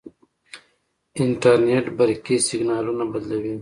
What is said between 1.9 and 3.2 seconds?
برقي سیګنالونه